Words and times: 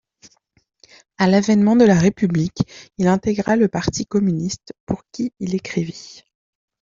À 1.19 1.27
l'avènement 1.27 1.75
de 1.75 1.85
la 1.85 1.93
république 1.93 2.63
il 2.97 3.05
intégra 3.07 3.55
le 3.55 3.67
parti 3.67 4.07
communiste 4.07 4.73
pour 4.87 5.03
qui 5.11 5.31
il 5.39 5.53
écrivit. 5.53 6.23